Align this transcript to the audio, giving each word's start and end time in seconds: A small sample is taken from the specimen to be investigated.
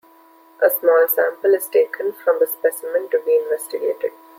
A 0.63 0.67
small 0.71 1.07
sample 1.07 1.53
is 1.53 1.67
taken 1.67 2.11
from 2.11 2.39
the 2.39 2.47
specimen 2.47 3.07
to 3.11 3.19
be 3.23 3.35
investigated. 3.35 4.11